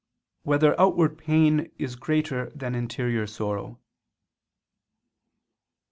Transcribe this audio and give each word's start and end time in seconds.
7] 0.41 0.49
Whether 0.49 0.81
Outward 0.81 1.15
Pain 1.19 1.71
Is 1.77 1.95
Greater 1.95 2.49
Than 2.55 2.73
Interior 2.73 3.27
Sorrow? 3.27 3.79